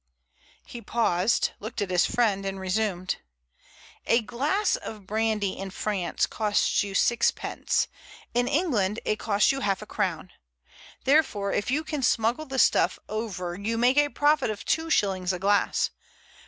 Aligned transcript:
He 0.65 0.81
paused, 0.81 1.51
looked 1.59 1.79
at 1.79 1.91
his 1.91 2.07
friend, 2.07 2.43
and 2.43 2.59
resumed: 2.59 3.17
"A 4.07 4.21
glass 4.23 4.75
of 4.75 5.05
brandy 5.05 5.51
in 5.51 5.69
France 5.69 6.25
costs 6.25 6.81
you 6.81 6.95
sixpence; 6.95 7.87
in 8.33 8.47
England 8.47 8.99
it 9.05 9.19
costs 9.19 9.51
you 9.51 9.59
half 9.59 9.83
a 9.83 9.85
crown. 9.85 10.31
Therefore, 11.03 11.53
if 11.53 11.69
you 11.69 11.83
can 11.83 12.01
smuggle 12.01 12.45
the 12.47 12.57
stuff 12.57 12.97
over 13.07 13.53
you 13.53 13.77
make 13.77 13.97
a 13.97 14.09
profit 14.09 14.49
of 14.49 14.65
two 14.65 14.89
shillings 14.89 15.31
a 15.33 15.37
glass. 15.37 15.91